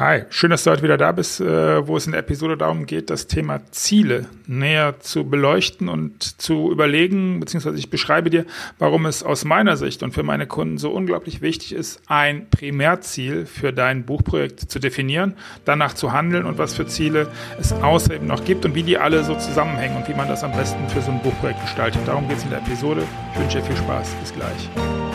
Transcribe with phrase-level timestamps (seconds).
[0.00, 2.86] Hi, schön, dass du heute wieder da bist, äh, wo es in der Episode darum
[2.86, 8.46] geht, das Thema Ziele näher zu beleuchten und zu überlegen, beziehungsweise ich beschreibe dir,
[8.78, 13.44] warum es aus meiner Sicht und für meine Kunden so unglaublich wichtig ist, ein Primärziel
[13.44, 15.34] für dein Buchprojekt zu definieren,
[15.66, 17.28] danach zu handeln und was für Ziele
[17.60, 20.52] es außerdem noch gibt und wie die alle so zusammenhängen und wie man das am
[20.52, 22.00] besten für so ein Buchprojekt gestaltet.
[22.06, 23.02] Darum geht es in der Episode.
[23.34, 24.14] Ich wünsche dir viel Spaß.
[24.22, 25.09] Bis gleich.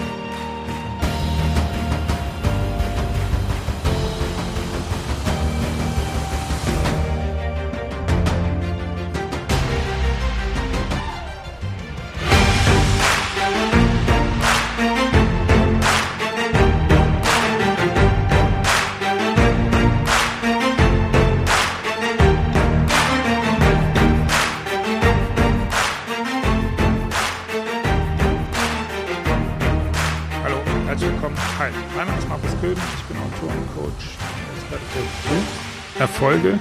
[36.25, 36.59] Erfolge.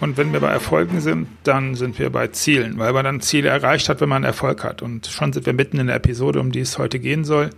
[0.00, 3.48] Und wenn wir bei Erfolgen sind, dann sind wir bei Zielen, weil man dann Ziele
[3.48, 4.82] erreicht hat, wenn man Erfolg hat.
[4.82, 7.50] Und schon sind wir mitten in der Episode, um die es heute gehen soll,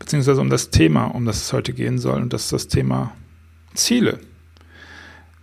[0.00, 2.20] beziehungsweise um das Thema, um das es heute gehen soll.
[2.20, 3.12] Und das ist das Thema
[3.74, 4.18] Ziele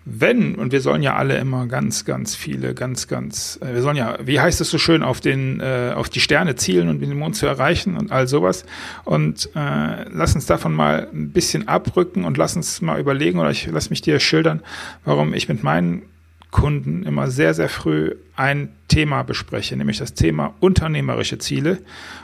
[0.10, 3.98] wenn, und wir sollen ja alle immer ganz, ganz viele, ganz, ganz, äh, wir sollen
[3.98, 7.18] ja, wie heißt es so schön, auf den, äh, auf die Sterne zielen und den
[7.18, 8.66] Mond zu erreichen und all sowas.
[9.04, 13.52] Und äh, lass uns davon mal ein bisschen abrücken und lass uns mal überlegen, oder
[13.52, 14.62] ich lass mich dir schildern,
[15.04, 16.04] warum ich mit meinen
[16.52, 21.80] Kunden immer sehr, sehr früh ein Thema bespreche, nämlich das Thema unternehmerische Ziele.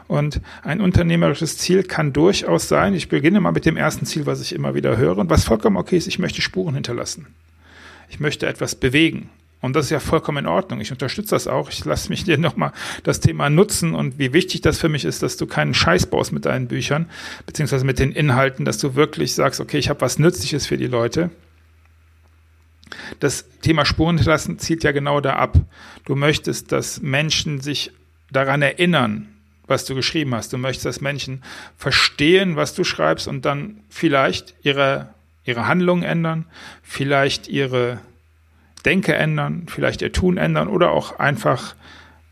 [0.08, 4.40] Und ein unternehmerisches Ziel kann durchaus sein, ich beginne mal mit dem ersten Ziel, was
[4.40, 7.28] ich immer wieder höre und was vollkommen okay ist, ich möchte Spuren hinterlassen
[8.10, 9.30] ich möchte etwas bewegen.
[9.64, 10.82] Und das ist ja vollkommen in Ordnung.
[10.82, 11.70] Ich unterstütze das auch.
[11.70, 12.74] Ich lasse mich dir nochmal
[13.04, 16.34] das Thema nutzen und wie wichtig das für mich ist, dass du keinen Scheiß baust
[16.34, 17.10] mit deinen Büchern,
[17.46, 20.88] beziehungsweise mit den Inhalten, dass du wirklich sagst, okay, ich habe was Nützliches für die
[20.88, 21.30] Leute.
[23.22, 25.58] Das Thema Spuren hinterlassen zielt ja genau da ab.
[26.04, 27.92] Du möchtest, dass Menschen sich
[28.32, 29.30] daran erinnern,
[29.66, 30.52] was du geschrieben hast.
[30.52, 31.42] Du möchtest, dass Menschen
[31.78, 35.14] verstehen, was du schreibst und dann vielleicht ihre
[35.46, 36.46] ihre Handlungen ändern,
[36.82, 38.00] vielleicht ihre
[38.86, 41.76] Denke ändern, vielleicht ihr Tun ändern oder auch einfach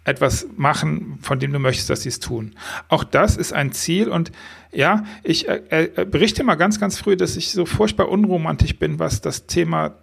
[0.04, 2.56] etwas machen, von dem du möchtest, dass sie es tun.
[2.90, 4.32] Auch das ist ein Ziel und
[4.72, 9.00] ja, ich äh, äh, berichte mal ganz, ganz früh, dass ich so furchtbar unromantisch bin,
[9.00, 9.94] was das Thema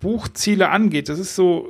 [0.00, 1.08] Buchziele angeht.
[1.08, 1.68] Das ist so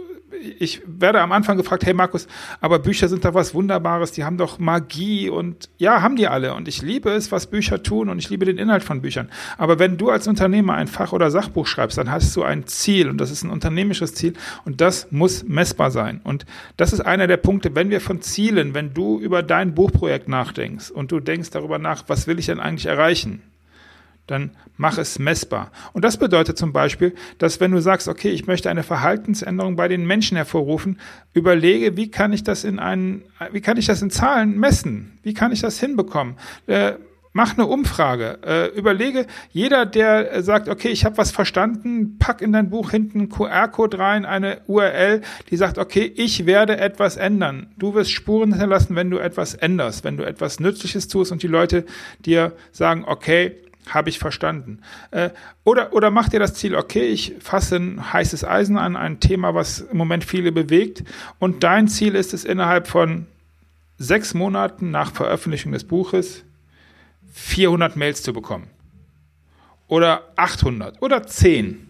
[0.58, 2.26] ich werde am Anfang gefragt, hey Markus,
[2.60, 6.54] aber Bücher sind doch was Wunderbares, die haben doch Magie und ja, haben die alle.
[6.54, 9.30] Und ich liebe es, was Bücher tun und ich liebe den Inhalt von Büchern.
[9.56, 13.08] Aber wenn du als Unternehmer ein Fach- oder Sachbuch schreibst, dann hast du ein Ziel
[13.08, 14.34] und das ist ein unternehmisches Ziel
[14.64, 16.20] und das muss messbar sein.
[16.24, 16.44] Und
[16.76, 20.90] das ist einer der Punkte, wenn wir von Zielen, wenn du über dein Buchprojekt nachdenkst
[20.90, 23.42] und du denkst darüber nach, was will ich denn eigentlich erreichen?
[24.28, 25.72] Dann mach es messbar.
[25.92, 29.88] Und das bedeutet zum Beispiel, dass wenn du sagst, okay, ich möchte eine Verhaltensänderung bei
[29.88, 31.00] den Menschen hervorrufen,
[31.34, 35.18] überlege, wie kann ich das in einen, wie kann ich das in Zahlen messen?
[35.22, 36.36] Wie kann ich das hinbekommen?
[36.66, 36.92] Äh,
[37.32, 38.38] mach eine Umfrage.
[38.44, 43.20] Äh, überlege, jeder, der sagt, okay, ich habe was verstanden, pack in dein Buch hinten
[43.20, 47.72] einen QR-Code rein, eine URL, die sagt, okay, ich werde etwas ändern.
[47.78, 51.48] Du wirst Spuren hinterlassen, wenn du etwas änderst, wenn du etwas Nützliches tust und die
[51.48, 51.84] Leute
[52.24, 53.56] dir sagen, okay,
[53.88, 54.80] habe ich verstanden.
[55.10, 55.30] Äh,
[55.64, 59.54] oder, oder mach dir das Ziel, okay, ich fasse ein heißes Eisen an, ein Thema,
[59.54, 61.04] was im Moment viele bewegt.
[61.38, 63.26] Und dein Ziel ist es, innerhalb von
[63.98, 66.44] sechs Monaten nach Veröffentlichung des Buches
[67.32, 68.68] 400 Mails zu bekommen.
[69.86, 71.87] Oder 800 oder 10 ähm,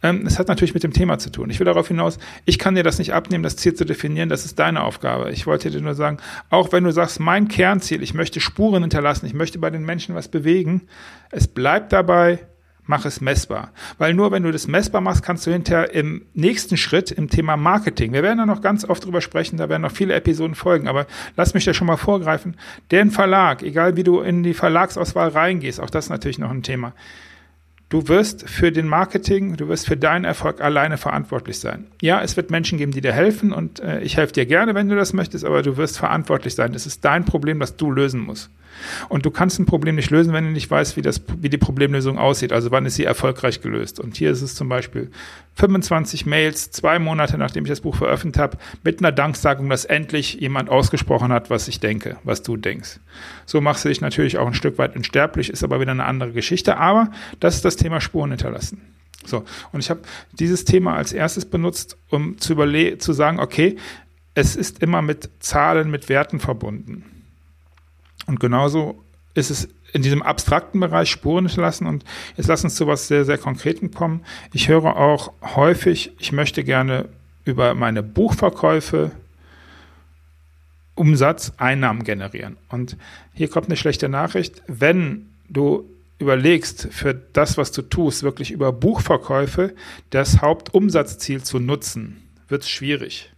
[0.00, 1.50] es hat natürlich mit dem Thema zu tun.
[1.50, 4.44] Ich will darauf hinaus, ich kann dir das nicht abnehmen, das Ziel zu definieren, das
[4.44, 5.30] ist deine Aufgabe.
[5.30, 6.18] Ich wollte dir nur sagen,
[6.50, 10.14] auch wenn du sagst, mein Kernziel, ich möchte Spuren hinterlassen, ich möchte bei den Menschen
[10.14, 10.82] was bewegen,
[11.30, 12.38] es bleibt dabei,
[12.84, 13.72] mach es messbar.
[13.98, 17.56] Weil nur wenn du das messbar machst, kannst du hinterher im nächsten Schritt im Thema
[17.56, 20.86] Marketing, wir werden da noch ganz oft drüber sprechen, da werden noch viele Episoden folgen,
[20.86, 22.56] aber lass mich da schon mal vorgreifen,
[22.92, 26.62] den Verlag, egal wie du in die Verlagsauswahl reingehst, auch das ist natürlich noch ein
[26.62, 26.94] Thema
[27.88, 31.86] Du wirst für den Marketing, du wirst für deinen Erfolg alleine verantwortlich sein.
[32.02, 34.90] Ja, es wird Menschen geben, die dir helfen und äh, ich helfe dir gerne, wenn
[34.90, 36.74] du das möchtest, aber du wirst verantwortlich sein.
[36.74, 38.50] Das ist dein Problem, das du lösen musst.
[39.08, 41.58] Und du kannst ein Problem nicht lösen, wenn du nicht weißt, wie, das, wie die
[41.58, 42.52] Problemlösung aussieht.
[42.52, 44.00] Also wann ist sie erfolgreich gelöst.
[44.00, 45.10] Und hier ist es zum Beispiel
[45.54, 50.34] 25 Mails, zwei Monate nachdem ich das Buch veröffentlicht habe, mit einer Danksagung, dass endlich
[50.34, 53.00] jemand ausgesprochen hat, was ich denke, was du denkst.
[53.46, 56.32] So machst du dich natürlich auch ein Stück weit unsterblich, ist aber wieder eine andere
[56.32, 56.76] Geschichte.
[56.76, 57.10] Aber
[57.40, 58.80] das ist das Thema Spuren hinterlassen.
[59.24, 60.00] So, und ich habe
[60.32, 63.76] dieses Thema als erstes benutzt, um zu, überle zu sagen, okay,
[64.34, 67.17] es ist immer mit Zahlen, mit Werten verbunden.
[68.28, 69.02] Und genauso
[69.34, 72.04] ist es in diesem abstrakten Bereich Spuren lassen und
[72.36, 74.22] jetzt lass uns zu was sehr, sehr Konkreten kommen.
[74.52, 77.08] Ich höre auch häufig, ich möchte gerne
[77.46, 79.12] über meine Buchverkäufe
[80.94, 82.58] Umsatz, Einnahmen generieren.
[82.68, 82.98] Und
[83.32, 84.62] hier kommt eine schlechte Nachricht.
[84.66, 85.88] Wenn du
[86.18, 89.74] überlegst, für das, was du tust, wirklich über Buchverkäufe
[90.10, 93.32] das Hauptumsatzziel zu nutzen, wird es schwierig.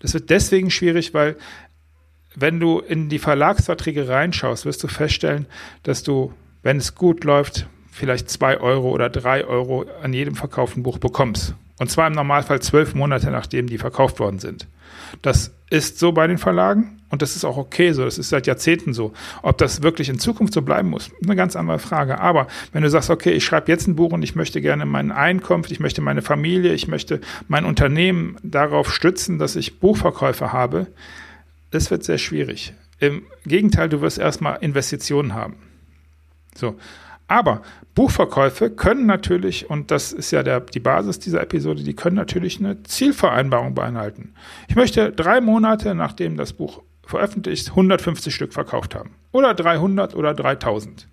[0.00, 1.36] Das wird deswegen schwierig, weil
[2.40, 5.46] wenn du in die Verlagsverträge reinschaust, wirst du feststellen,
[5.82, 6.32] dass du,
[6.62, 11.54] wenn es gut läuft, vielleicht zwei Euro oder drei Euro an jedem verkauften Buch bekommst.
[11.78, 14.66] Und zwar im Normalfall zwölf Monate, nachdem die verkauft worden sind.
[15.22, 18.04] Das ist so bei den Verlagen und das ist auch okay so.
[18.04, 19.12] Das ist seit Jahrzehnten so.
[19.42, 22.20] Ob das wirklich in Zukunft so bleiben muss, eine ganz andere Frage.
[22.20, 25.12] Aber wenn du sagst, okay, ich schreibe jetzt ein Buch und ich möchte gerne mein
[25.12, 30.88] Einkunft, ich möchte meine Familie, ich möchte mein Unternehmen darauf stützen, dass ich Buchverkäufe habe,
[31.70, 32.72] das wird sehr schwierig.
[33.00, 35.56] Im Gegenteil, du wirst erstmal Investitionen haben.
[36.54, 36.76] So.
[37.28, 37.62] Aber
[37.94, 42.58] Buchverkäufe können natürlich, und das ist ja der, die Basis dieser Episode, die können natürlich
[42.58, 44.34] eine Zielvereinbarung beinhalten.
[44.68, 49.10] Ich möchte drei Monate, nachdem das Buch veröffentlicht, 150 Stück verkauft haben.
[49.32, 51.06] Oder 300 oder 3000.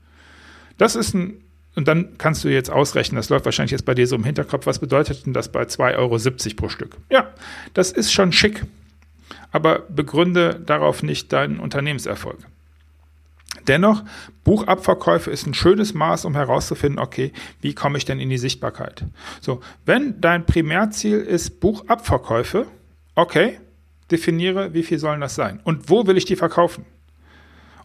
[0.77, 1.41] Das ist ein,
[1.75, 4.65] und dann kannst du jetzt ausrechnen, das läuft wahrscheinlich jetzt bei dir so im Hinterkopf,
[4.65, 6.97] was bedeutet denn das bei 2,70 Euro pro Stück?
[7.09, 7.29] Ja,
[7.73, 8.65] das ist schon schick.
[9.55, 12.39] Aber begründe darauf nicht deinen Unternehmenserfolg.
[13.67, 14.03] Dennoch,
[14.43, 17.31] Buchabverkäufe ist ein schönes Maß, um herauszufinden, okay,
[17.61, 19.05] wie komme ich denn in die Sichtbarkeit?
[19.39, 22.67] So, wenn dein Primärziel ist Buchabverkäufe,
[23.15, 23.61] okay,
[24.11, 26.85] definiere, wie viel sollen das sein und wo will ich die verkaufen?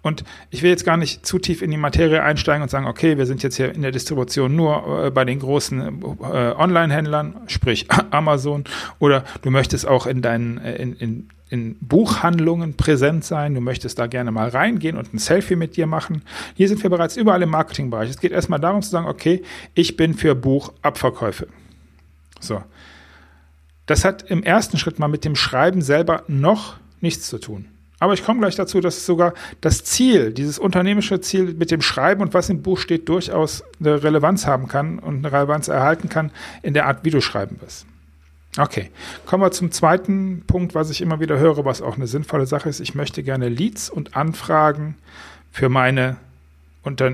[0.03, 3.17] Und ich will jetzt gar nicht zu tief in die Materie einsteigen und sagen, okay,
[3.17, 7.87] wir sind jetzt hier in der Distribution nur äh, bei den großen äh, Online-Händlern, sprich
[8.11, 8.65] Amazon,
[8.99, 13.99] oder du möchtest auch in deinen, äh, in, in, in Buchhandlungen präsent sein, du möchtest
[13.99, 16.23] da gerne mal reingehen und ein Selfie mit dir machen.
[16.55, 18.09] Hier sind wir bereits überall im Marketingbereich.
[18.09, 19.43] Es geht erstmal darum zu sagen, okay,
[19.75, 21.49] ich bin für Buchabverkäufe.
[22.39, 22.63] So.
[23.87, 27.67] Das hat im ersten Schritt mal mit dem Schreiben selber noch nichts zu tun.
[27.99, 32.23] Aber ich komme gleich dazu, dass sogar das Ziel, dieses unternehmische Ziel mit dem Schreiben
[32.23, 36.31] und was im Buch steht, durchaus eine Relevanz haben kann und eine Relevanz erhalten kann
[36.63, 37.87] in der Art, wie du schreiben wirst.
[38.59, 38.91] Okay,
[39.27, 42.69] kommen wir zum zweiten Punkt, was ich immer wieder höre, was auch eine sinnvolle Sache
[42.69, 42.81] ist.
[42.81, 44.97] Ich möchte gerne Leads und Anfragen
[45.53, 46.17] für meine,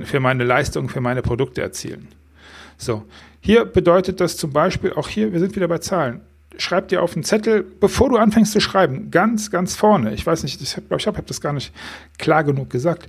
[0.05, 2.09] für meine Leistungen, für meine Produkte erzielen.
[2.79, 3.05] So,
[3.41, 6.23] hier bedeutet das zum Beispiel, auch hier, wir sind wieder bei Zahlen
[6.59, 10.43] schreib dir auf einen Zettel, bevor du anfängst zu schreiben, ganz, ganz vorne, ich weiß
[10.43, 11.73] nicht, ich glaube, ich habe hab das gar nicht
[12.19, 13.09] klar genug gesagt,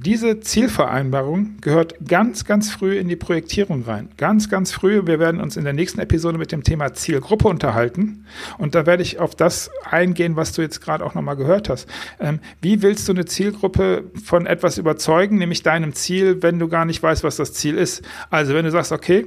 [0.00, 4.08] diese Zielvereinbarung gehört ganz, ganz früh in die Projektierung rein.
[4.16, 5.04] Ganz, ganz früh.
[5.06, 8.24] Wir werden uns in der nächsten Episode mit dem Thema Zielgruppe unterhalten.
[8.58, 11.88] Und da werde ich auf das eingehen, was du jetzt gerade auch nochmal gehört hast.
[12.20, 16.84] Ähm, wie willst du eine Zielgruppe von etwas überzeugen, nämlich deinem Ziel, wenn du gar
[16.84, 18.02] nicht weißt, was das Ziel ist?
[18.30, 19.26] Also wenn du sagst, okay,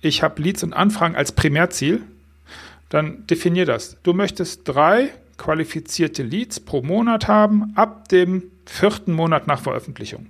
[0.00, 2.00] ich habe Leads und Anfragen als Primärziel,
[2.88, 3.98] dann definier das.
[4.02, 10.26] Du möchtest drei qualifizierte Leads pro Monat haben ab dem vierten Monat nach Veröffentlichung.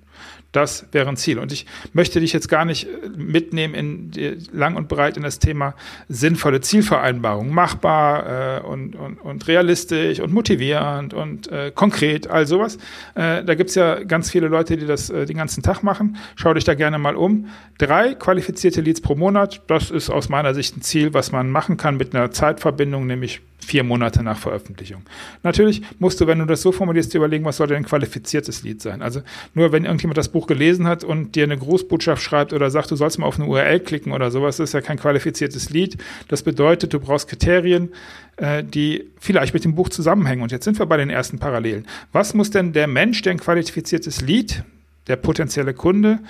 [0.52, 1.38] Das wäre ein Ziel.
[1.38, 5.38] Und ich möchte dich jetzt gar nicht äh, mitnehmen in lang und breit in das
[5.38, 5.74] Thema
[6.08, 12.76] sinnvolle Zielvereinbarung, machbar äh, und, und, und realistisch und motivierend und äh, konkret, all sowas.
[13.14, 16.16] Äh, da gibt's ja ganz viele Leute, die das äh, den ganzen Tag machen.
[16.36, 17.48] Schau dich da gerne mal um.
[17.76, 21.76] Drei qualifizierte Leads pro Monat, das ist aus meiner Sicht ein Ziel, was man machen
[21.76, 25.02] kann mit einer Zeitverbindung, nämlich vier Monate nach Veröffentlichung.
[25.42, 28.80] Natürlich musst du, wenn du das so formulierst, überlegen, was soll denn ein qualifiziertes Lied
[28.80, 29.02] sein.
[29.02, 29.20] Also
[29.52, 32.96] nur wenn irgendjemand das Buch gelesen hat und dir eine Grußbotschaft schreibt oder sagt, du
[32.96, 35.96] sollst mal auf eine URL klicken oder sowas, das ist ja kein qualifiziertes Lied.
[36.28, 37.90] Das bedeutet, du brauchst Kriterien,
[38.36, 40.42] äh, die vielleicht mit dem Buch zusammenhängen.
[40.42, 41.86] Und jetzt sind wir bei den ersten Parallelen.
[42.12, 44.62] Was muss denn der Mensch, der ein qualifiziertes Lied,
[45.08, 46.20] der potenzielle Kunde,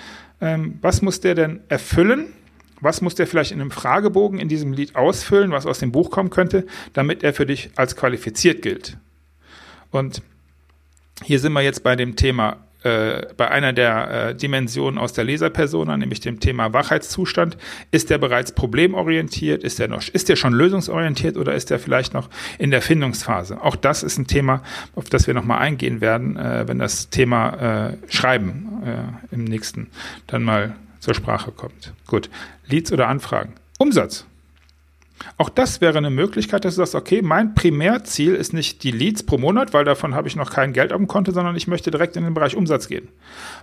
[0.41, 2.27] ähm, was muss der denn erfüllen?
[2.81, 6.11] Was muss der vielleicht in einem Fragebogen in diesem Lied ausfüllen, was aus dem Buch
[6.11, 8.97] kommen könnte, damit er für dich als qualifiziert gilt?
[9.91, 10.21] Und
[11.23, 15.25] hier sind wir jetzt bei dem Thema, äh, bei einer der äh, Dimensionen aus der
[15.25, 17.57] Leserpersona, nämlich dem Thema Wachheitszustand.
[17.91, 19.63] Ist der bereits problemorientiert?
[19.63, 23.61] Ist der noch, ist der schon lösungsorientiert oder ist der vielleicht noch in der Findungsphase?
[23.61, 24.63] Auch das ist ein Thema,
[24.95, 29.87] auf das wir nochmal eingehen werden, äh, wenn das Thema äh, Schreiben äh, im nächsten
[30.27, 31.93] dann mal zur Sprache kommt.
[32.07, 32.29] Gut.
[32.67, 33.55] Leads oder Anfragen.
[33.77, 34.25] Umsatz.
[35.37, 39.23] Auch das wäre eine Möglichkeit, dass du sagst, okay, mein Primärziel ist nicht die Leads
[39.23, 41.91] pro Monat, weil davon habe ich noch kein Geld auf dem Konto, sondern ich möchte
[41.91, 43.09] direkt in den Bereich Umsatz gehen.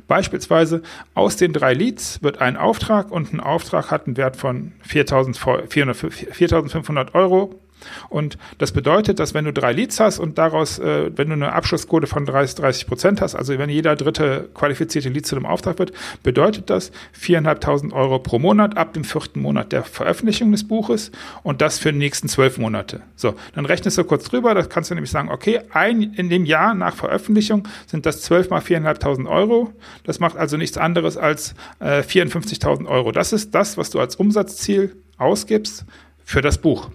[0.09, 0.83] Beispielsweise
[1.15, 7.15] aus den drei Leads wird ein Auftrag und ein Auftrag hat einen Wert von 4.500
[7.15, 7.61] Euro
[8.09, 11.53] Und das bedeutet, dass wenn du drei Leads hast und daraus, äh, wenn du eine
[11.53, 15.79] Abschlussquote von 30, 30 Prozent hast, also wenn jeder dritte qualifizierte Lead zu einem Auftrag
[15.79, 15.93] wird,
[16.23, 21.11] bedeutet das 4.500 Euro pro Monat ab dem vierten Monat der Veröffentlichung des Buches
[21.43, 23.03] und das für die nächsten zwölf Monate.
[23.15, 26.45] So, dann rechnest du kurz drüber, da kannst du nämlich sagen, okay, ein, in dem
[26.45, 29.73] Jahr nach Veröffentlichung sind das 12 mal 4.500 Euro.
[30.05, 33.13] Das macht also nichts anderes als äh, 54.000 Euro.
[33.13, 35.85] Das ist das, was du als Umsatzziel ausgibst
[36.25, 36.91] für das Buch.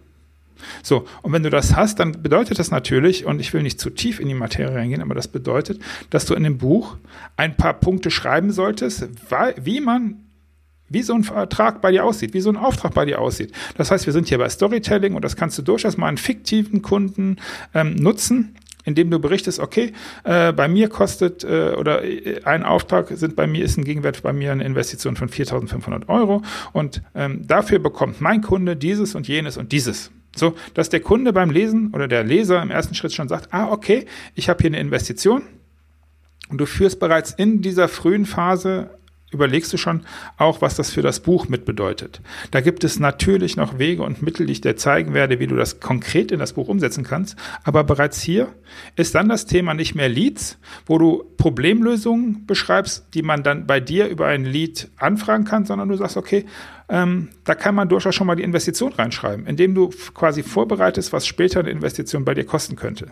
[0.84, 3.90] So, und wenn du das hast, dann bedeutet das natürlich, und ich will nicht zu
[3.90, 6.98] tief in die Materie reingehen, aber das bedeutet, dass du in dem Buch
[7.38, 9.08] ein paar Punkte schreiben solltest,
[9.64, 10.24] wie man
[10.92, 13.54] wie so ein Vertrag bei dir aussieht, wie so ein Auftrag bei dir aussieht.
[13.78, 16.82] Das heißt, wir sind hier bei Storytelling und das kannst du durchaus mal einen fiktiven
[16.82, 17.38] Kunden
[17.74, 19.94] ähm, nutzen, indem du berichtest, okay,
[20.26, 24.22] äh, bei mir kostet äh, oder äh, ein Auftrag sind bei mir ist ein Gegenwert
[24.22, 26.42] bei mir eine Investition von 4.500 Euro
[26.74, 30.12] und ähm, dafür bekommt mein Kunde dieses und jenes und dieses.
[30.36, 33.70] So, dass der Kunde beim Lesen oder der Leser im ersten Schritt schon sagt, ah,
[33.70, 35.44] okay, ich habe hier eine Investition
[36.50, 38.90] und du führst bereits in dieser frühen Phase
[39.32, 40.02] überlegst du schon
[40.38, 42.22] auch, was das für das Buch mit bedeutet.
[42.52, 45.56] Da gibt es natürlich noch Wege und Mittel, die ich dir zeigen werde, wie du
[45.56, 47.38] das konkret in das Buch umsetzen kannst.
[47.64, 48.54] Aber bereits hier
[48.96, 53.80] ist dann das Thema nicht mehr Leads, wo du Problemlösungen beschreibst, die man dann bei
[53.80, 56.46] dir über ein Lead anfragen kann, sondern du sagst, okay,
[56.92, 61.26] ähm, da kann man durchaus schon mal die Investition reinschreiben, indem du quasi vorbereitest, was
[61.26, 63.08] später eine Investition bei dir kosten könnte.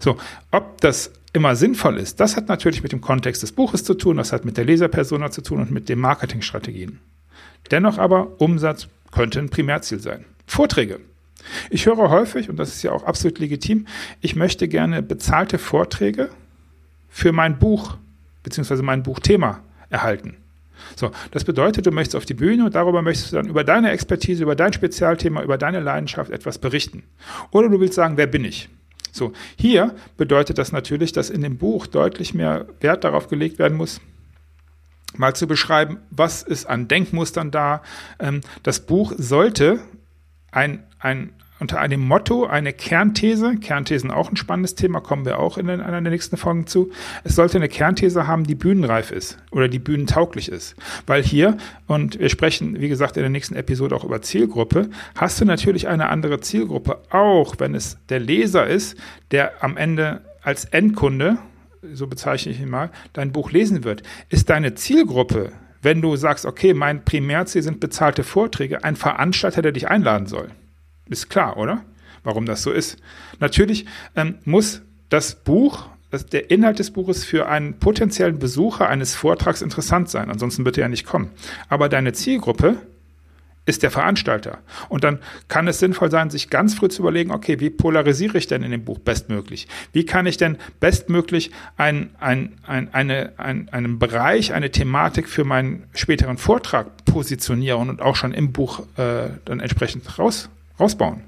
[0.00, 0.16] So,
[0.50, 4.16] ob das immer sinnvoll ist, das hat natürlich mit dem Kontext des Buches zu tun,
[4.16, 6.98] das hat mit der Leserpersona zu tun und mit den Marketingstrategien.
[7.70, 10.24] Dennoch aber, Umsatz könnte ein Primärziel sein.
[10.46, 11.00] Vorträge.
[11.68, 13.86] Ich höre häufig, und das ist ja auch absolut legitim,
[14.22, 16.30] ich möchte gerne bezahlte Vorträge
[17.10, 17.98] für mein Buch
[18.44, 18.80] bzw.
[18.80, 20.38] mein Buchthema erhalten.
[20.96, 23.90] So, das bedeutet, du möchtest auf die Bühne und darüber möchtest du dann über deine
[23.90, 27.04] Expertise, über dein Spezialthema, über deine Leidenschaft etwas berichten.
[27.50, 28.68] Oder du willst sagen, wer bin ich?
[29.12, 33.76] So, hier bedeutet das natürlich, dass in dem Buch deutlich mehr Wert darauf gelegt werden
[33.76, 34.00] muss,
[35.16, 37.82] mal zu beschreiben, was ist an Denkmustern da.
[38.18, 39.80] Ähm, das Buch sollte
[40.50, 41.32] ein, ein,
[41.64, 46.02] unter einem Motto eine Kernthese, Kernthesen auch ein spannendes Thema, kommen wir auch in einer
[46.02, 46.90] der nächsten Folgen zu.
[47.22, 50.76] Es sollte eine Kernthese haben, die bühnenreif ist oder die bühnentauglich ist.
[51.06, 51.56] Weil hier,
[51.86, 55.88] und wir sprechen, wie gesagt, in der nächsten Episode auch über Zielgruppe, hast du natürlich
[55.88, 58.98] eine andere Zielgruppe, auch wenn es der Leser ist,
[59.30, 61.38] der am Ende als Endkunde,
[61.94, 64.02] so bezeichne ich ihn mal, dein Buch lesen wird.
[64.28, 69.72] Ist deine Zielgruppe wenn du sagst, okay, mein Primärziel sind bezahlte Vorträge, ein Veranstalter, der
[69.72, 70.48] dich einladen soll.
[71.08, 71.84] Ist klar, oder?
[72.22, 72.96] Warum das so ist.
[73.38, 74.80] Natürlich ähm, muss
[75.10, 80.30] das Buch, das, der Inhalt des Buches für einen potenziellen Besucher eines Vortrags interessant sein.
[80.30, 81.30] Ansonsten wird er ja nicht kommen.
[81.68, 82.78] Aber deine Zielgruppe
[83.66, 84.58] ist der Veranstalter.
[84.88, 85.18] Und dann
[85.48, 88.70] kann es sinnvoll sein, sich ganz früh zu überlegen, okay, wie polarisiere ich denn in
[88.70, 89.68] dem Buch bestmöglich?
[89.92, 95.44] Wie kann ich denn bestmöglich ein, ein, ein, eine, ein, einen Bereich, eine Thematik für
[95.44, 101.22] meinen späteren Vortrag positionieren und auch schon im Buch äh, dann entsprechend raus, rausbauen.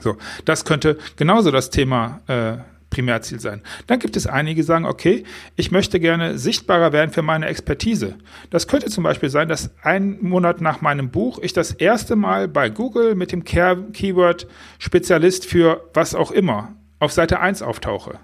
[0.00, 2.58] So, das könnte genauso das Thema äh,
[2.90, 3.62] Primärziel sein.
[3.86, 5.24] Dann gibt es einige, die sagen, okay,
[5.56, 8.16] ich möchte gerne sichtbarer werden für meine Expertise.
[8.50, 12.48] Das könnte zum Beispiel sein, dass ein Monat nach meinem Buch ich das erste Mal
[12.48, 18.18] bei Google mit dem Keyword Spezialist für was auch immer auf Seite 1 auftauche.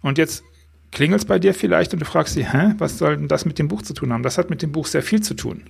[0.00, 0.44] Und jetzt
[0.92, 3.58] klingelt es bei dir vielleicht und du fragst dich, hä, was soll denn das mit
[3.58, 4.22] dem Buch zu tun haben?
[4.22, 5.64] Das hat mit dem Buch sehr viel zu tun.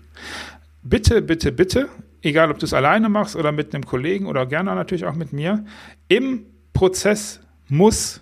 [0.83, 1.89] Bitte, bitte, bitte
[2.25, 5.33] egal ob du es alleine machst oder mit einem Kollegen oder gerne natürlich auch mit
[5.33, 5.65] mir,
[6.09, 8.21] im Prozess muss,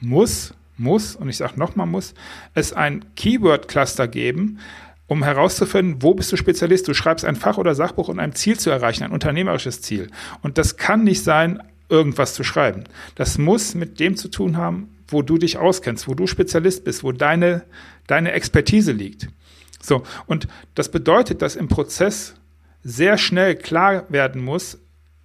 [0.00, 2.14] muss, muss, und ich sage nochmal muss,
[2.54, 4.58] es ein Keyword-Cluster geben,
[5.08, 6.88] um herauszufinden, wo bist du Spezialist.
[6.88, 10.10] Du schreibst ein Fach- oder Sachbuch, um ein Ziel zu erreichen, ein unternehmerisches Ziel.
[10.42, 12.84] Und das kann nicht sein, irgendwas zu schreiben.
[13.14, 17.04] Das muss mit dem zu tun haben, wo du dich auskennst, wo du Spezialist bist,
[17.04, 17.62] wo deine,
[18.08, 19.28] deine Expertise liegt.
[19.80, 22.34] So, und das bedeutet, dass im Prozess
[22.86, 24.78] sehr schnell klar werden muss,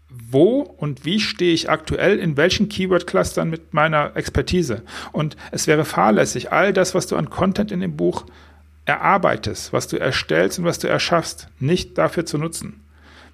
[0.09, 4.81] wo und wie stehe ich aktuell in welchen Keyword-Clustern mit meiner Expertise.
[5.11, 8.25] Und es wäre fahrlässig, all das, was du an Content in dem Buch
[8.85, 12.81] erarbeitest, was du erstellst und was du erschaffst, nicht dafür zu nutzen.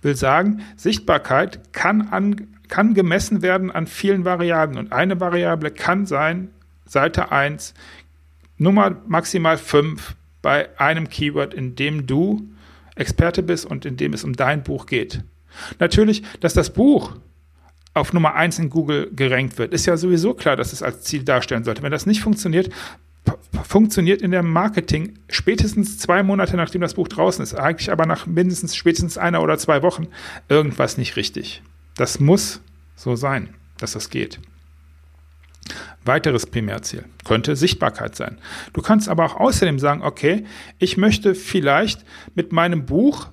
[0.01, 4.77] Will sagen, Sichtbarkeit kann, an, kann gemessen werden an vielen Variablen.
[4.77, 6.50] Und eine Variable kann sein,
[6.86, 7.74] Seite 1,
[8.57, 12.50] Nummer maximal 5 bei einem Keyword, in dem du
[13.00, 15.24] Experte bist und in dem es um dein Buch geht.
[15.80, 17.16] Natürlich, dass das Buch
[17.94, 21.24] auf Nummer eins in Google gerankt wird, ist ja sowieso klar, dass es als Ziel
[21.24, 21.82] darstellen sollte.
[21.82, 22.70] Wenn das nicht funktioniert,
[23.63, 28.25] funktioniert in der Marketing spätestens zwei Monate nachdem das Buch draußen ist, eigentlich aber nach
[28.25, 30.08] mindestens spätestens einer oder zwei Wochen
[30.48, 31.62] irgendwas nicht richtig.
[31.96, 32.62] Das muss
[32.96, 33.50] so sein,
[33.80, 34.39] dass das geht.
[36.07, 38.37] Weiteres Primärziel könnte Sichtbarkeit sein.
[38.73, 40.45] Du kannst aber auch außerdem sagen, okay,
[40.79, 43.27] ich möchte vielleicht mit meinem Buch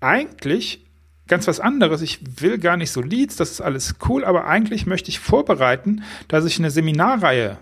[0.00, 0.84] eigentlich
[1.28, 2.02] ganz was anderes.
[2.02, 6.02] Ich will gar nicht so Leads, das ist alles cool, aber eigentlich möchte ich vorbereiten,
[6.28, 7.58] dass ich eine Seminarreihe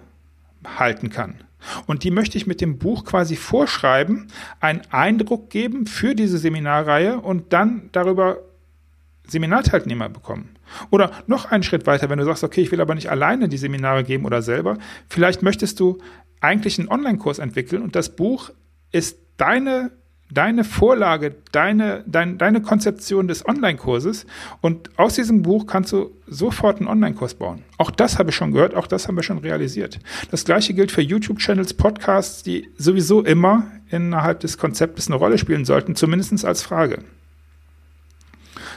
[0.79, 1.37] halten kann.
[1.87, 4.29] Und die möchte ich mit dem Buch quasi vorschreiben,
[4.61, 8.39] einen Eindruck geben für diese Seminarreihe und dann darüber
[9.27, 10.51] Seminarteilnehmer bekommen.
[10.91, 13.57] Oder noch einen Schritt weiter, wenn du sagst, okay, ich will aber nicht alleine die
[13.57, 14.79] Seminare geben oder selber,
[15.09, 15.99] vielleicht möchtest du
[16.41, 18.51] eigentlich einen Online-Kurs entwickeln und das Buch
[18.91, 19.93] ist deine
[20.31, 24.27] deine Vorlage, deine, dein, deine Konzeption des Online-Kurses
[24.61, 27.63] und aus diesem Buch kannst du sofort einen Online-Kurs bauen.
[27.79, 30.01] Auch das habe ich schon gehört, auch das haben wir schon realisiert.
[30.31, 35.65] Das gleiche gilt für YouTube-Channels, Podcasts, die sowieso immer innerhalb des Konzeptes eine Rolle spielen
[35.65, 37.05] sollten, zumindest als Frage.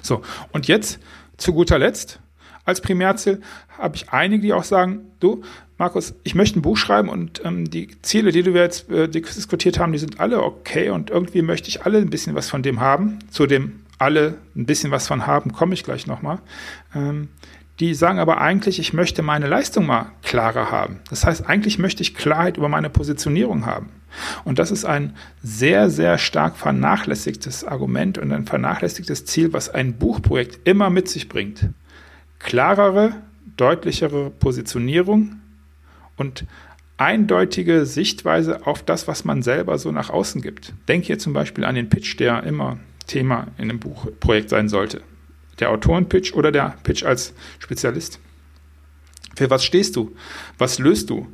[0.07, 0.21] So,
[0.51, 0.99] und jetzt
[1.37, 2.19] zu guter Letzt,
[2.65, 3.41] als Primärziel
[3.77, 5.43] habe ich einige, die auch sagen, du,
[5.77, 9.79] Markus, ich möchte ein Buch schreiben und ähm, die Ziele, die wir jetzt äh, diskutiert
[9.79, 12.79] haben, die sind alle okay und irgendwie möchte ich alle ein bisschen was von dem
[12.79, 13.19] haben.
[13.29, 16.39] Zu dem alle ein bisschen was von haben, komme ich gleich nochmal.
[16.95, 17.29] Ähm,
[17.79, 20.99] die sagen aber eigentlich, ich möchte meine Leistung mal klarer haben.
[21.09, 23.89] Das heißt, eigentlich möchte ich Klarheit über meine Positionierung haben.
[24.45, 29.97] Und das ist ein sehr, sehr stark vernachlässigtes Argument und ein vernachlässigtes Ziel, was ein
[29.97, 31.69] Buchprojekt immer mit sich bringt.
[32.39, 33.13] Klarere,
[33.57, 35.37] deutlichere Positionierung,
[36.17, 36.45] und
[36.97, 40.73] eindeutige Sichtweise auf das, was man selber so nach außen gibt.
[40.87, 45.01] Denk hier zum Beispiel an den Pitch, der immer Thema in einem Buchprojekt sein sollte.
[45.59, 48.19] Der Autorenpitch oder der Pitch als Spezialist.
[49.35, 50.15] Für was stehst du?
[50.57, 51.27] Was löst du?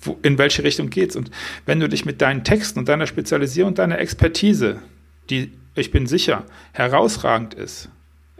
[0.00, 1.16] Wo, in welche Richtung geht's?
[1.16, 1.30] Und
[1.66, 4.80] wenn du dich mit deinen Texten und deiner Spezialisierung und deiner Expertise,
[5.30, 7.88] die, ich bin sicher, herausragend ist,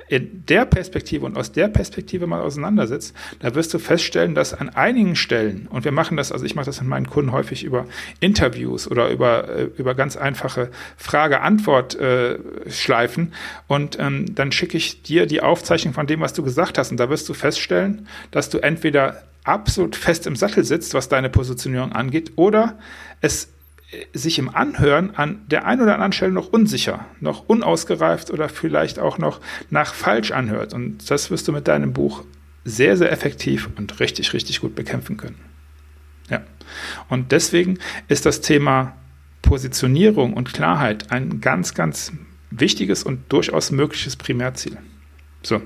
[0.09, 4.71] in der Perspektive und aus der Perspektive mal auseinandersetzt, da wirst du feststellen, dass an
[4.71, 7.87] einigen Stellen, und wir machen das, also ich mache das mit meinen Kunden häufig über
[8.21, 13.29] Interviews oder über, äh, über ganz einfache Frage-Antwort-Schleifen, äh,
[13.67, 16.99] und ähm, dann schicke ich dir die Aufzeichnung von dem, was du gesagt hast, und
[16.99, 21.93] da wirst du feststellen, dass du entweder absolut fest im Sattel sitzt, was deine Positionierung
[21.93, 22.79] angeht, oder
[23.21, 23.49] es
[24.13, 28.99] sich im Anhören an der einen oder anderen Stelle noch unsicher, noch unausgereift oder vielleicht
[28.99, 30.75] auch noch nach falsch anhört.
[30.75, 32.25] Und das wirst du mit deinem Buch
[32.65, 35.41] sehr, sehr effektiv und richtig, richtig gut bekämpfen können.
[36.29, 36.43] Ja.
[37.09, 38.95] Und deswegen ist das Thema
[39.41, 42.13] Positionierung und Klarheit ein ganz, ganz
[42.51, 44.77] wichtiges und durchaus mögliches Primärziel.
[45.43, 45.63] So.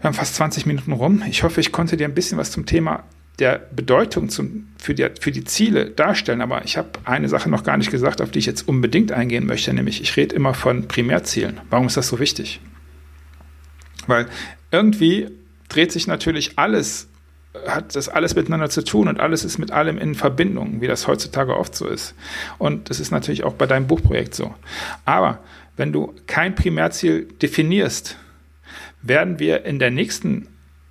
[0.00, 1.22] Wir haben fast 20 Minuten rum.
[1.28, 3.04] Ich hoffe, ich konnte dir ein bisschen was zum Thema
[3.38, 6.40] der Bedeutung zum, für, die, für die Ziele darstellen.
[6.40, 9.46] Aber ich habe eine Sache noch gar nicht gesagt, auf die ich jetzt unbedingt eingehen
[9.46, 11.60] möchte, nämlich ich rede immer von Primärzielen.
[11.70, 12.60] Warum ist das so wichtig?
[14.06, 14.26] Weil
[14.70, 15.28] irgendwie
[15.68, 17.08] dreht sich natürlich alles,
[17.66, 21.08] hat das alles miteinander zu tun und alles ist mit allem in Verbindung, wie das
[21.08, 22.14] heutzutage oft so ist.
[22.58, 24.54] Und das ist natürlich auch bei deinem Buchprojekt so.
[25.04, 25.40] Aber
[25.76, 28.16] wenn du kein Primärziel definierst,
[29.02, 30.48] werden wir in der nächsten,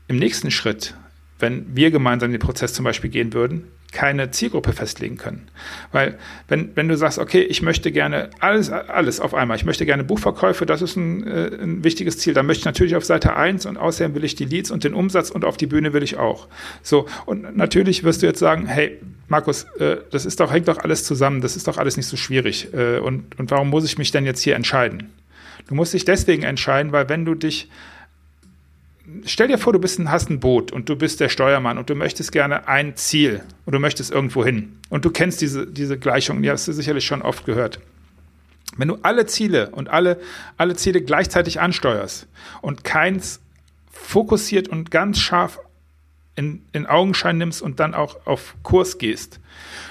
[0.08, 0.96] im nächsten Schritt
[1.44, 5.50] wenn wir gemeinsam den Prozess zum Beispiel gehen würden, keine Zielgruppe festlegen können.
[5.92, 9.86] Weil wenn, wenn du sagst, okay, ich möchte gerne alles, alles auf einmal, ich möchte
[9.86, 13.36] gerne Buchverkäufe, das ist ein, äh, ein wichtiges Ziel, dann möchte ich natürlich auf Seite
[13.36, 16.02] 1 und außerdem will ich die Leads und den Umsatz und auf die Bühne will
[16.02, 16.48] ich auch.
[16.82, 20.80] So, und natürlich wirst du jetzt sagen, hey, Markus, äh, das ist doch, hängt doch
[20.80, 22.74] alles zusammen, das ist doch alles nicht so schwierig.
[22.74, 25.12] Äh, und, und warum muss ich mich denn jetzt hier entscheiden?
[25.68, 27.70] Du musst dich deswegen entscheiden, weil wenn du dich
[29.26, 31.90] stell dir vor, du bist ein, hast ein Boot und du bist der Steuermann und
[31.90, 34.80] du möchtest gerne ein Ziel und du möchtest irgendwo hin.
[34.90, 37.80] Und du kennst diese, diese Gleichung, die hast du sicherlich schon oft gehört.
[38.78, 40.20] Wenn du alle Ziele und alle,
[40.58, 42.28] alle Ziele gleichzeitig ansteuerst
[42.62, 43.40] und keins
[43.92, 45.60] fokussiert und ganz scharf
[46.36, 49.40] in, in Augenschein nimmst und dann auch auf Kurs gehst,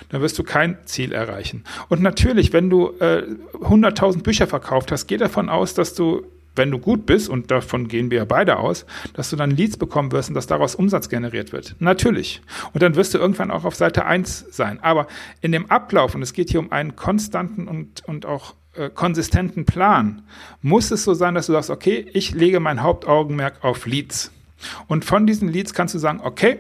[0.09, 1.63] dann wirst du kein Ziel erreichen.
[1.89, 3.25] Und natürlich, wenn du äh,
[3.61, 7.89] 100.000 Bücher verkauft hast, geh davon aus, dass du wenn du gut bist, und davon
[7.89, 11.09] gehen wir ja beide aus, dass du dann Leads bekommen wirst und dass daraus Umsatz
[11.09, 11.77] generiert wird.
[11.79, 12.43] Natürlich.
[12.73, 14.81] Und dann wirst du irgendwann auch auf Seite 1 sein.
[14.81, 15.07] Aber
[15.41, 19.65] in dem Ablauf, und es geht hier um einen konstanten und, und auch äh, konsistenten
[19.65, 20.23] Plan,
[20.61, 24.33] muss es so sein, dass du sagst, okay, ich lege mein Hauptaugenmerk auf Leads.
[24.87, 26.59] Und von diesen Leads kannst du sagen, okay,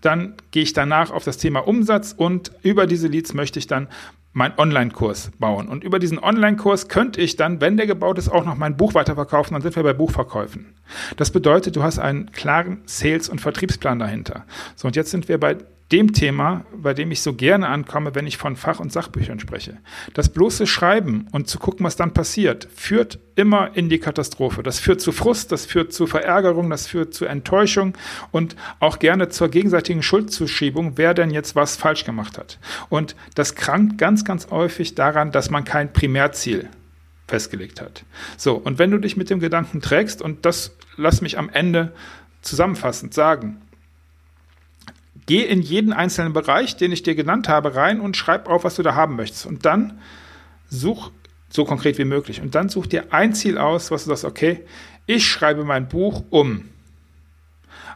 [0.00, 3.88] dann gehe ich danach auf das Thema Umsatz und über diese Leads möchte ich dann
[4.32, 5.68] meinen Online-Kurs bauen.
[5.68, 8.94] Und über diesen Online-Kurs könnte ich dann, wenn der gebaut ist, auch noch mein Buch
[8.94, 9.54] weiterverkaufen.
[9.54, 10.74] Dann sind wir bei Buchverkäufen.
[11.16, 14.44] Das bedeutet, du hast einen klaren Sales- und Vertriebsplan dahinter.
[14.76, 15.56] So, und jetzt sind wir bei
[15.92, 19.78] dem Thema, bei dem ich so gerne ankomme, wenn ich von Fach- und Sachbüchern spreche.
[20.14, 24.62] Das bloße Schreiben und zu gucken, was dann passiert, führt immer in die Katastrophe.
[24.62, 27.96] Das führt zu Frust, das führt zu Verärgerung, das führt zu Enttäuschung
[28.30, 32.58] und auch gerne zur gegenseitigen Schuldzuschiebung, wer denn jetzt was falsch gemacht hat.
[32.88, 36.68] Und das krankt ganz, ganz häufig daran, dass man kein Primärziel
[37.26, 38.04] festgelegt hat.
[38.36, 41.92] So, und wenn du dich mit dem Gedanken trägst, und das lass mich am Ende
[42.42, 43.60] zusammenfassend sagen,
[45.30, 48.74] geh in jeden einzelnen Bereich, den ich dir genannt habe, rein und schreib auf, was
[48.74, 49.46] du da haben möchtest.
[49.46, 50.00] Und dann
[50.68, 51.12] such
[51.50, 52.40] so konkret wie möglich.
[52.40, 54.64] Und dann such dir ein Ziel aus, was du sagst, okay,
[55.06, 56.68] ich schreibe mein Buch um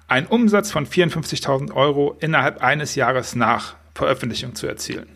[0.06, 5.08] einen Umsatz von 54.000 Euro innerhalb eines Jahres nach Veröffentlichung zu erzielen.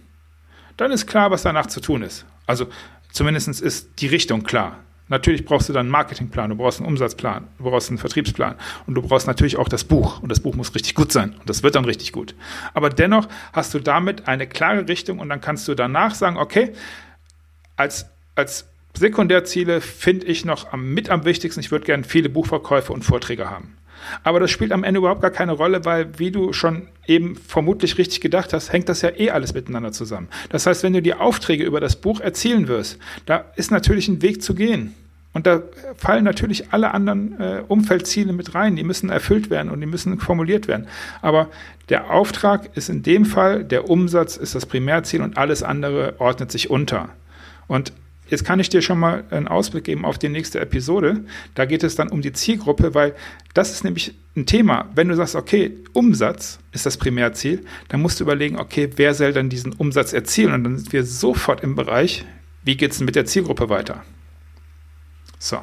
[0.77, 2.25] Dann ist klar, was danach zu tun ist.
[2.49, 2.67] Also
[3.13, 4.81] zumindest ist die Richtung klar.
[5.09, 8.95] Natürlich brauchst du dann einen Marketingplan, du brauchst einen Umsatzplan, du brauchst einen Vertriebsplan und
[8.95, 10.23] du brauchst natürlich auch das Buch.
[10.23, 12.35] Und das Buch muss richtig gut sein und das wird dann richtig gut.
[12.75, 16.73] Aber dennoch hast du damit eine klare Richtung und dann kannst du danach sagen, okay,
[17.77, 22.93] als, als Sekundärziele finde ich noch am, mit am wichtigsten, ich würde gerne viele Buchverkäufe
[22.93, 23.79] und Vorträge haben.
[24.23, 27.99] Aber das spielt am Ende überhaupt gar keine Rolle, weil, wie du schon eben vermutlich
[27.99, 30.29] richtig gedacht hast, hängt das ja eh alles miteinander zusammen.
[30.51, 34.23] Das heißt, wenn du die Aufträge über das Buch erzielen wirst, da ist natürlich ein
[34.23, 34.95] Weg zu gehen.
[35.35, 35.63] Und da
[35.97, 38.77] fallen natürlich alle anderen äh, Umfeldziele mit rein.
[38.77, 40.89] Die müssen erfüllt werden und die müssen formuliert werden.
[41.23, 41.49] Aber
[41.91, 46.51] der Auftrag ist in dem Fall, der Umsatz ist das Primärziel und alles andere ordnet
[46.51, 47.11] sich unter.
[47.67, 47.93] Und
[48.29, 51.25] Jetzt kann ich dir schon mal einen Ausblick geben auf die nächste Episode.
[51.55, 53.15] Da geht es dann um die Zielgruppe, weil
[53.55, 54.89] das ist nämlich ein Thema.
[54.95, 59.33] Wenn du sagst, okay, Umsatz ist das Primärziel, dann musst du überlegen, okay, wer soll
[59.33, 60.53] dann diesen Umsatz erzielen?
[60.53, 62.25] Und dann sind wir sofort im Bereich,
[62.65, 64.05] wie geht es mit der Zielgruppe weiter?
[65.39, 65.59] So.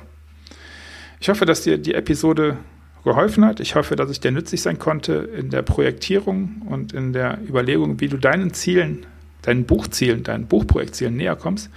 [1.20, 2.58] Ich hoffe, dass dir die Episode
[3.04, 3.60] geholfen hat.
[3.60, 8.00] Ich hoffe, dass ich dir nützlich sein konnte in der Projektierung und in der Überlegung,
[8.00, 9.06] wie du deinen Zielen
[9.48, 11.70] deinen Buchzielen, deinen Buchprojektzielen näher kommst.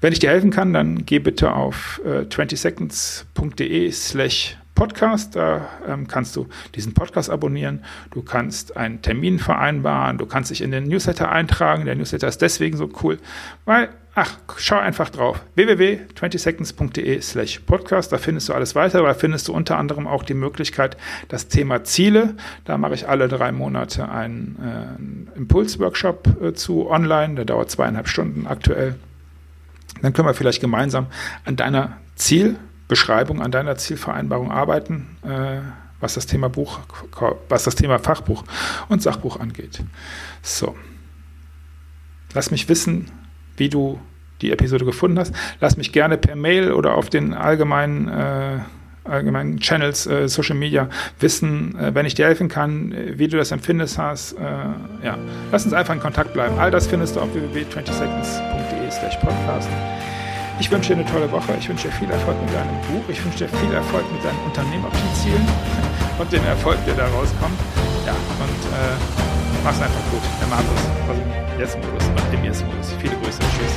[0.00, 5.36] Wenn ich dir helfen kann, dann geh bitte auf äh, 20seconds.de slash Podcast.
[5.36, 7.84] Da ähm, kannst du diesen Podcast abonnieren.
[8.10, 10.18] Du kannst einen Termin vereinbaren.
[10.18, 11.84] Du kannst dich in den Newsletter eintragen.
[11.84, 13.18] Der Newsletter ist deswegen so cool,
[13.64, 15.40] weil, ach, schau einfach drauf.
[15.54, 18.12] www.20seconds.de slash Podcast.
[18.12, 19.02] Da findest du alles weiter.
[19.02, 20.96] Da findest du unter anderem auch die Möglichkeit,
[21.28, 22.34] das Thema Ziele.
[22.64, 27.34] Da mache ich alle drei Monate einen äh, Impulsworkshop äh, zu online.
[27.34, 28.96] Der dauert zweieinhalb Stunden aktuell.
[30.02, 31.06] Dann können wir vielleicht gemeinsam
[31.44, 32.56] an deiner Ziel
[32.88, 35.60] Beschreibung an deiner Zielvereinbarung arbeiten, äh,
[36.00, 36.80] was das Thema Buch,
[37.48, 38.44] was das Thema Fachbuch
[38.88, 39.82] und Sachbuch angeht.
[40.42, 40.76] So.
[42.34, 43.10] Lass mich wissen,
[43.56, 43.98] wie du
[44.40, 45.34] die Episode gefunden hast.
[45.60, 48.58] Lass mich gerne per Mail oder auf den allgemeinen äh,
[49.04, 50.88] allgemeinen Channels, äh, Social Media
[51.20, 54.32] wissen, äh, wenn ich dir helfen kann, äh, wie du das empfindest hast.
[54.32, 55.18] Äh, ja,
[55.52, 56.58] lass uns einfach in Kontakt bleiben.
[56.58, 59.68] All das findest du auf www.20seconds.de slash podcast.
[60.58, 61.52] Ich wünsche dir eine tolle Woche.
[61.58, 63.04] Ich wünsche dir viel Erfolg mit deinem Buch.
[63.08, 65.46] Ich wünsche dir viel Erfolg mit deinen unternehmerischen Zielen
[66.18, 67.58] und dem Erfolg, der da rauskommt.
[68.06, 70.22] Ja, und äh, mach's einfach gut.
[70.40, 72.92] Der Markus Yes-Modus, nach dem ersten Modus.
[73.00, 73.74] Viele Grüße, tschüss.